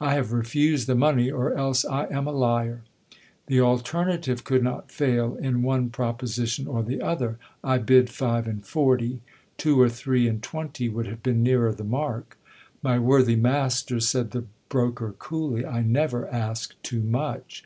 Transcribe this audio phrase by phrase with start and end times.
[0.00, 2.80] I have refused the money, or else I am a liar.
[3.46, 7.38] The alternative could not fail in one proposi tion or the other.
[7.62, 9.20] I bid five and forty:
[9.58, 12.36] two or three and twenty would have been nearer the mark.
[12.82, 17.62] My worthy master, said the broker coolly, I never ask too much.